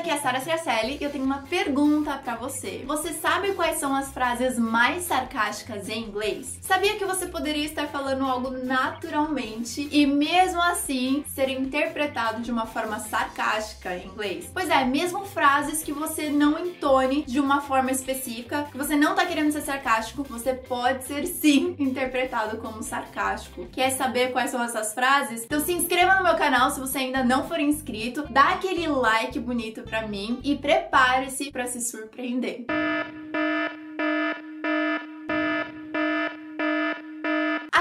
[0.00, 2.82] aqui é a Sara Ciacelli e eu tenho uma pergunta para você.
[2.86, 6.58] Você sabe quais são as frases mais sarcásticas em inglês?
[6.62, 12.64] Sabia que você poderia estar falando algo naturalmente e mesmo assim ser interpretado de uma
[12.64, 14.50] forma sarcástica em inglês?
[14.50, 19.14] Pois é, mesmo frases que você não entone de uma forma específica, que você não
[19.14, 23.66] tá querendo ser sarcástico, você pode ser sim interpretado como sarcástico.
[23.66, 25.44] Quer saber quais são essas frases?
[25.44, 29.38] Então se inscreva no meu canal se você ainda não for inscrito, dá aquele like
[29.38, 32.64] bonito pra mim e prepare-se para se surpreender.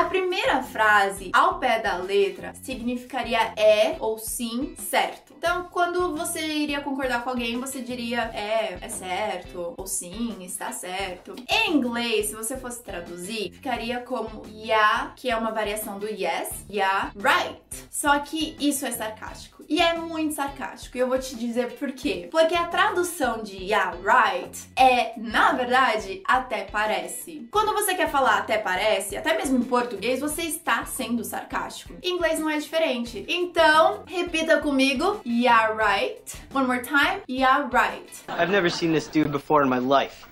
[0.09, 5.29] Primeira frase, ao pé da letra, significaria é ou sim certo.
[5.37, 10.73] Então, quando você iria concordar com alguém, você diria é, é certo, ou sim, está
[10.73, 11.33] certo.
[11.47, 16.65] Em inglês, se você fosse traduzir, ficaria como yeah, que é uma variação do yes,
[16.69, 17.57] yeah, right.
[17.89, 19.63] Só que isso é sarcástico.
[19.69, 20.97] E é muito sarcástico.
[20.97, 22.27] E eu vou te dizer por quê.
[22.31, 27.47] Porque a tradução de yeah, right é, na verdade, até parece.
[27.51, 31.93] Quando você quer falar até parece, até mesmo em português, você está sendo sarcástico.
[32.01, 33.25] Em inglês não é diferente.
[33.27, 35.21] Então, repita comigo.
[35.25, 36.21] Yeah, right.
[36.53, 37.21] One more time.
[37.29, 38.09] Yeah, right.
[38.27, 40.27] I've never seen this dude before in my life.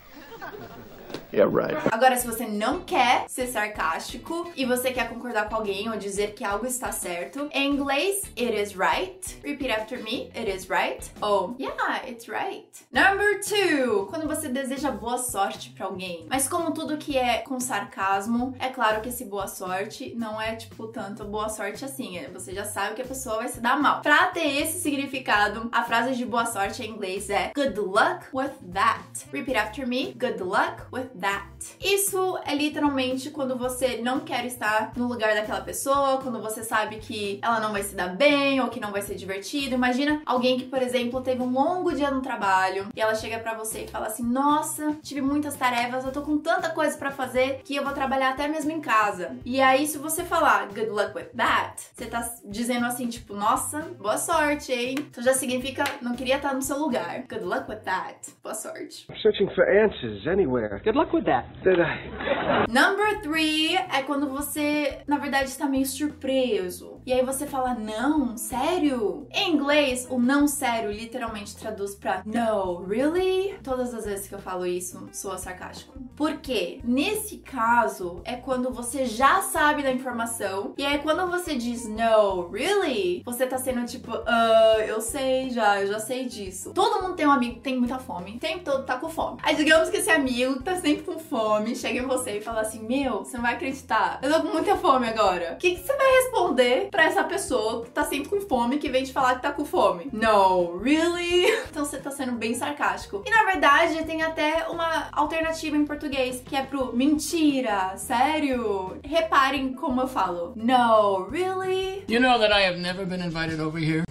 [1.34, 1.78] Yeah, right.
[1.92, 6.34] Agora, se você não quer ser sarcástico e você quer concordar com alguém ou dizer
[6.34, 9.40] que algo está certo, em inglês, it is right.
[9.44, 11.12] Repeat after me, it is right.
[11.22, 12.68] Ou, yeah, it's right.
[12.92, 16.26] Number two, quando você deseja boa sorte pra alguém.
[16.30, 20.56] Mas como tudo que é com sarcasmo, é claro que esse boa sorte não é,
[20.56, 22.20] tipo, tanto boa sorte assim.
[22.34, 24.02] Você já sabe que a pessoa vai se dar mal.
[24.02, 28.52] Pra ter esse significado, a frase de boa sorte em inglês é good luck with
[28.74, 29.04] that.
[29.34, 31.46] Repeat after me, good luck with that.
[31.82, 36.98] Isso é literalmente quando você não quer estar no lugar daquela pessoa, quando você sabe
[36.98, 39.76] que ela não vai se dar bem ou que não vai ser divertido.
[39.76, 43.54] Imagina alguém que, por exemplo, teve um longo dia no trabalho e ela chega para
[43.54, 47.62] você e fala assim: "Nossa, tive muitas tarefas, eu tô com tanta coisa para fazer
[47.64, 49.38] que eu vou trabalhar até mesmo em casa".
[49.46, 53.80] E aí se você falar good luck with that, você tá dizendo assim, tipo, "Nossa,
[54.00, 54.96] boa sorte, hein?".
[55.00, 57.24] Então já significa não queria estar no seu lugar.
[57.30, 58.32] Good luck with that.
[58.44, 59.06] Boa sorte.
[59.10, 60.82] I'm searching for answers anywhere.
[60.84, 61.46] Good luck with that.
[61.64, 62.66] Did I?
[62.70, 66.98] Number three é quando você, na verdade, está meio surpreso.
[67.06, 69.28] E aí você fala, não, sério?
[69.32, 73.58] Em inglês, o não sério literalmente traduz pra no, really?
[73.64, 75.98] Todas as vezes que eu falo isso, soa sarcástico.
[76.18, 76.82] Por quê?
[76.84, 80.74] Nesse caso, é quando você já sabe da informação.
[80.78, 83.22] E aí quando você diz no, really?
[83.26, 86.74] Você tá sendo tipo, ah, eu sei já, eu já sei disso.
[86.74, 88.36] Todo mundo tem um amigo que tem muita fome.
[88.36, 89.38] O tempo todo tá com fome.
[89.44, 92.86] Aí digamos que esse amigo tá sempre com fome, chega em você e fala assim:
[92.86, 95.54] Meu, você não vai acreditar, eu tô com muita fome agora.
[95.54, 98.90] O que, que você vai responder pra essa pessoa que tá sempre com fome que
[98.90, 100.10] vem te falar que tá com fome?
[100.12, 101.48] No, really?
[101.70, 103.22] Então você tá sendo bem sarcástico.
[103.26, 108.98] E na verdade tem até uma alternativa em português que é pro mentira, sério.
[109.04, 112.04] Reparem como eu falo: No, really?
[112.08, 114.04] You know that I have never been invited over here?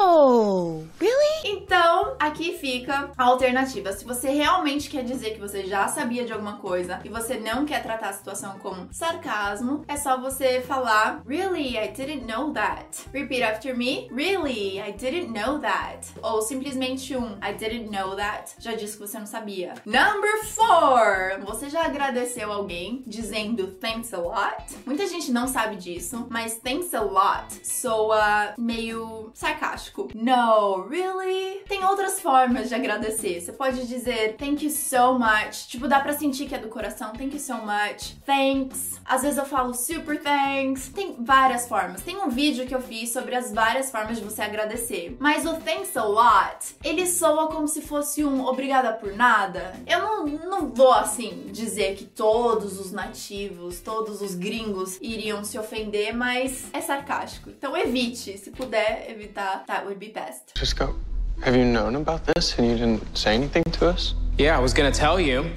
[0.00, 1.51] Oh, really?
[1.74, 3.94] Então, aqui fica a alternativa.
[3.94, 7.64] Se você realmente quer dizer que você já sabia de alguma coisa e você não
[7.64, 13.06] quer tratar a situação como sarcasmo, é só você falar Really, I didn't know that.
[13.10, 14.06] Repeat after me.
[14.12, 16.08] Really, I didn't know that.
[16.22, 19.72] Ou simplesmente um I didn't know that já disse que você não sabia.
[19.86, 21.40] Number four.
[21.46, 24.76] Você já agradeceu alguém dizendo thanks a lot?
[24.84, 30.08] Muita gente não sabe disso, mas thanks a lot soa meio sarcástico.
[30.14, 31.61] No, really?
[31.68, 33.40] Tem outras formas de agradecer.
[33.40, 35.66] Você pode dizer thank you so much.
[35.68, 37.12] Tipo, dá pra sentir que é do coração.
[37.12, 38.16] Thank you so much.
[38.24, 39.00] Thanks.
[39.04, 40.88] Às vezes eu falo super thanks.
[40.88, 42.02] Tem várias formas.
[42.02, 45.16] Tem um vídeo que eu fiz sobre as várias formas de você agradecer.
[45.18, 49.72] Mas o thanks a lot, ele soa como se fosse um obrigada por nada.
[49.86, 55.58] Eu não, não vou assim dizer que todos os nativos, todos os gringos iriam se
[55.58, 57.50] ofender, mas é sarcástico.
[57.50, 60.52] Então evite, se puder evitar, that would be best.
[60.56, 60.94] Cisco,
[61.40, 64.14] have you known about this and you didn't say anything to us?
[64.38, 65.50] Yeah, I was gonna tell you.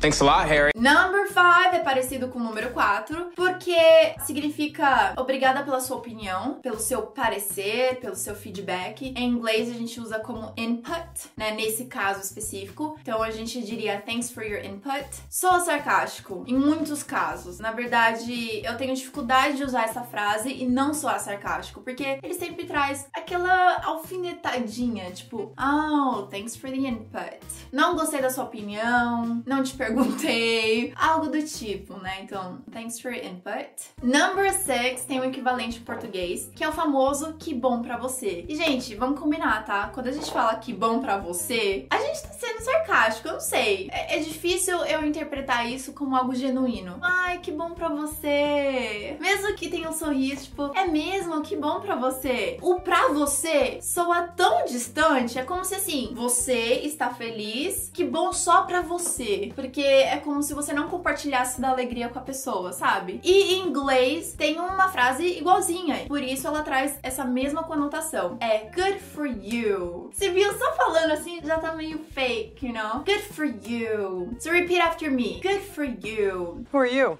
[0.00, 0.70] Thanks a lot, Harry.
[0.74, 3.76] Number 5 é parecido com o número 4, porque
[4.24, 9.12] significa obrigada pela sua opinião, pelo seu parecer, pelo seu feedback.
[9.14, 11.50] Em inglês a gente usa como input, né?
[11.50, 12.96] Nesse caso específico.
[13.02, 15.04] Então a gente diria thanks for your input.
[15.28, 17.58] Sou sarcástico em muitos casos.
[17.58, 22.32] Na verdade, eu tenho dificuldade de usar essa frase e não soar sarcástico, porque ele
[22.32, 27.38] sempre traz aquela alfinetadinha, tipo, oh, thanks for the input.
[27.70, 32.20] Não gostei da sua opinião, não te perguntei perguntei, algo do tipo, né?
[32.22, 33.68] Então, thanks for your input.
[34.02, 38.44] Number six tem um equivalente em português, que é o famoso que bom pra você.
[38.48, 39.88] E, gente, vamos combinar, tá?
[39.88, 43.40] Quando a gente fala que bom pra você, a gente tá sendo sarcástico, eu não
[43.40, 43.88] sei.
[43.92, 46.98] É, é difícil eu interpretar isso como algo genuíno.
[47.02, 49.16] Ai, que bom pra você.
[49.20, 51.40] Mesmo que tenha um sorriso, tipo, é mesmo?
[51.42, 52.56] Que bom pra você.
[52.60, 58.32] O pra você soa tão distante, é como se assim, você está feliz, que bom
[58.32, 59.52] só pra você.
[59.54, 63.20] Porque é como se você não compartilhasse da alegria com a pessoa, sabe?
[63.22, 68.36] E em inglês tem uma frase igualzinha, por isso ela traz essa mesma conotação.
[68.40, 70.10] É good for you.
[70.12, 73.02] Se viu só falando assim, já tá meio fake, you know?
[73.06, 74.36] Good for you.
[74.38, 75.40] So repeat after me.
[75.40, 76.66] Good for you.
[76.72, 77.18] Who are you?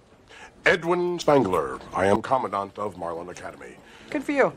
[0.67, 1.79] Edwin Spangler.
[1.95, 3.77] I am Commandant of Marlin Academy.
[4.11, 4.53] Good for you.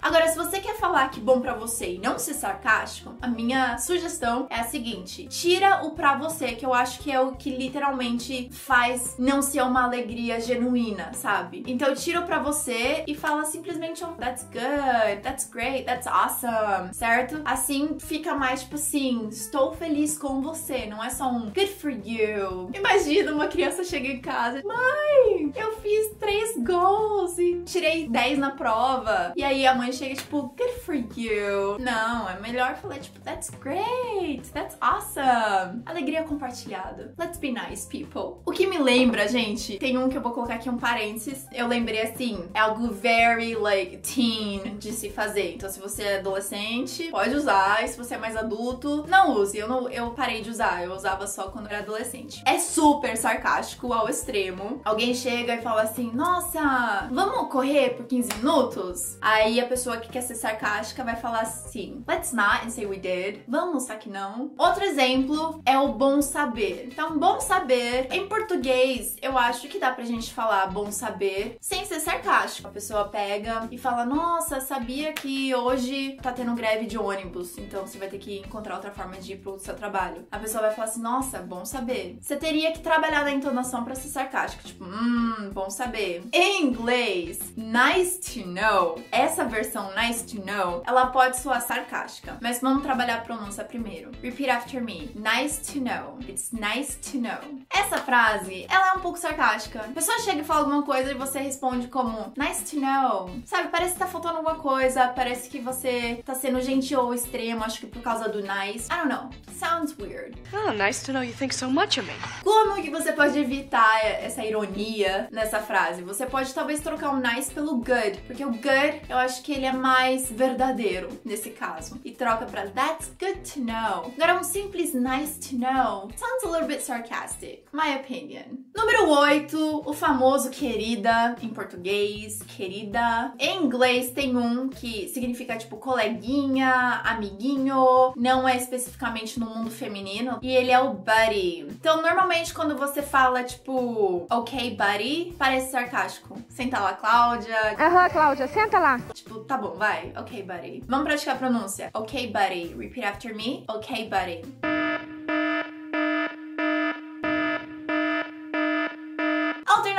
[0.00, 3.78] Agora, se você quer falar que bom pra você e não ser sarcástico, a minha
[3.78, 7.50] sugestão é a seguinte: tira o pra você, que eu acho que é o que
[7.50, 11.62] literalmente faz não ser uma alegria genuína, sabe?
[11.66, 16.92] Então tira o pra você e fala simplesmente um that's good, that's great, that's awesome,
[16.92, 17.40] certo?
[17.44, 21.90] Assim fica mais tipo assim, estou feliz com você, não é só um good for
[21.90, 22.70] you.
[22.74, 28.50] Imagina uma criança chega em casa, mãe, eu fiz três gols e tirei 10 na
[28.50, 29.32] prova.
[29.36, 31.78] E aí a mãe chega tipo, good for you.
[31.78, 35.82] Não, é melhor falar tipo, that's great, that's awesome.
[35.84, 37.12] Alegria compartilhada.
[37.18, 38.40] Let's be nice, people.
[38.46, 41.46] O que me lembra, gente, tem um que eu vou colocar aqui um parênteses.
[41.52, 45.54] Eu lembrei assim, é algo very like teen de se fazer.
[45.54, 47.84] Então, se você é adolescente, pode usar.
[47.84, 49.58] E se você é mais adulto, não use.
[49.58, 50.82] Eu, não, eu parei de usar.
[50.82, 52.42] Eu usava só quando era adolescente.
[52.46, 54.80] É super sarcástico ao extremo.
[54.84, 59.18] Alguém chega e fala assim: Nossa, vamos correr por 15 minutos?
[59.20, 62.98] Aí a pessoa que quer ser sarcástica vai falar assim: Let's not and say we
[62.98, 63.42] did.
[63.48, 64.52] Vamos, só que não.
[64.58, 66.88] Outro exemplo é o bom saber.
[66.90, 71.84] Então, bom saber, em português, eu acho que dá pra gente falar bom saber sem
[71.84, 72.68] ser sarcástico.
[72.68, 77.86] A pessoa pega e fala: Nossa, sabia que hoje tá tendo greve de ônibus, então
[77.86, 80.26] você vai ter que encontrar outra forma de ir pro seu trabalho.
[80.30, 82.18] A pessoa vai falar assim: Nossa, bom saber.
[82.20, 84.64] Você teria que trabalhar na entonação pra ser sarcástico.
[84.64, 86.22] Tipo, hum, bom saber.
[86.32, 89.00] Em inglês, nice to know.
[89.10, 92.38] Essa versão nice to know, ela pode soar sarcástica.
[92.40, 94.10] Mas vamos trabalhar a pronúncia primeiro.
[94.22, 95.10] Repeat after me.
[95.14, 96.18] Nice to know.
[96.28, 97.38] It's nice to know.
[97.70, 99.80] Essa frase, ela é um pouco sarcástica.
[99.80, 103.30] A pessoa chega e fala alguma coisa e você responde como nice to know.
[103.44, 107.64] Sabe, parece que tá faltando alguma coisa, parece que você tá sendo gentil ou extremo,
[107.64, 108.88] acho que por causa do nice.
[108.90, 109.30] I don't know.
[109.52, 110.36] Sounds weird.
[110.52, 112.14] Oh, nice to know you think so much of me.
[112.44, 116.02] Como que você pode evitar essa ironia nessa frase?
[116.02, 119.66] Você pode talvez trocar o nice pelo good, porque o good eu acho que ele
[119.66, 122.00] é mais verdadeiro nesse caso.
[122.04, 124.12] E troca pra that's good to know.
[124.16, 128.64] Agora um simples nice to know sounds a little bit sarcastic, my opinion.
[128.78, 133.32] Número 8, o famoso querida em português, querida.
[133.36, 140.38] Em inglês tem um que significa tipo coleguinha, amiguinho, não é especificamente no mundo feminino,
[140.40, 141.66] e ele é o buddy.
[141.68, 146.40] Então, normalmente quando você fala tipo, ok, buddy, parece sarcástico.
[146.48, 147.74] Senta lá, Cláudia.
[147.76, 149.00] Aham, Cláudia, senta lá.
[149.12, 150.12] Tipo, tá bom, vai.
[150.16, 150.84] Ok, buddy.
[150.86, 151.90] Vamos praticar a pronúncia.
[151.92, 152.76] Ok, buddy.
[152.78, 153.64] Repeat after me.
[153.68, 154.87] Ok, buddy.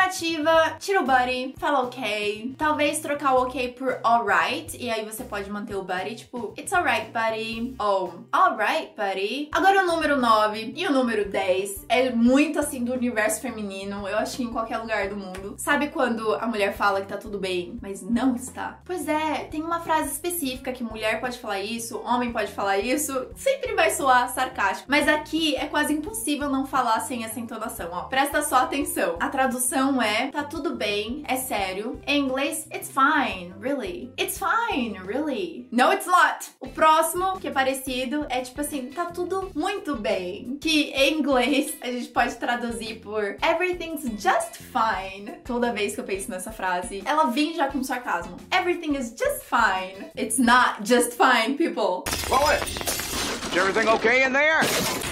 [0.10, 2.56] Tira o buddy, fala ok.
[2.58, 4.76] Talvez trocar o ok por alright.
[4.78, 7.76] E aí você pode manter o buddy, tipo, it's alright, buddy.
[7.80, 9.50] Ou alright, buddy.
[9.52, 14.08] Agora o número 9 e o número 10 é muito assim do universo feminino.
[14.08, 15.56] Eu acho que em qualquer lugar do mundo.
[15.58, 18.80] Sabe quando a mulher fala que tá tudo bem, mas não está?
[18.86, 23.28] Pois é, tem uma frase específica que mulher pode falar isso, homem pode falar isso.
[23.36, 24.90] Sempre vai soar sarcástico.
[24.90, 28.02] Mas aqui é quase impossível não falar sem essa entonação, ó.
[28.04, 29.18] Presta só atenção.
[29.20, 32.00] A tradução é tá tudo bem, é sério.
[32.06, 34.12] Em inglês, it's fine, really.
[34.20, 35.68] It's fine, really.
[35.72, 36.46] No, it's not.
[36.60, 40.58] O próximo, que é parecido, é tipo assim, tá tudo muito bem.
[40.62, 45.32] Que em inglês a gente pode traduzir por everything's just fine.
[45.44, 48.38] Toda vez que eu penso nessa frase, ela vem já com sarcasmo.
[48.52, 50.10] Everything is just fine.
[50.18, 52.04] It's not just fine, people.
[52.30, 54.60] Lois, is everything okay in there?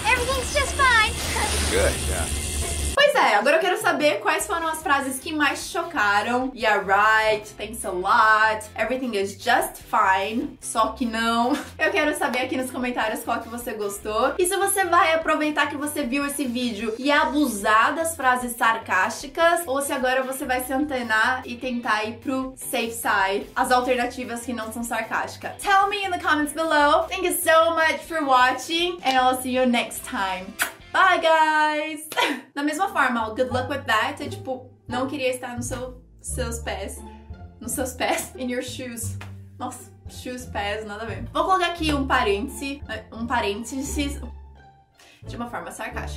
[0.06, 1.12] Everything's just fine.
[1.70, 2.37] Good, yeah.
[3.10, 6.52] Pois é, agora eu quero saber quais foram as frases que mais chocaram.
[6.54, 11.56] Yeah, right, thanks a lot, everything is just fine, só que não.
[11.78, 14.34] Eu quero saber aqui nos comentários qual que você gostou.
[14.38, 19.62] E se você vai aproveitar que você viu esse vídeo e abusar das frases sarcásticas,
[19.66, 24.44] ou se agora você vai se antenar e tentar ir pro safe side, as alternativas
[24.44, 25.52] que não são sarcásticas.
[25.62, 27.04] Tell me in the comments below.
[27.08, 30.44] Thank you so much for watching, and I'll see you next time.
[30.92, 32.08] Bye, guys!
[32.54, 36.02] Da mesma forma, o good luck with that é tipo, não queria estar nos seu,
[36.20, 36.98] seus pés.
[37.60, 38.34] Nos seus pés.
[38.36, 39.16] In your shoes.
[39.58, 41.24] Nossa, shoes, pés, nada a ver.
[41.32, 42.82] Vou colocar aqui um parêntese.
[43.12, 44.20] Um parênteses.
[45.22, 46.16] De uma forma sarcástica.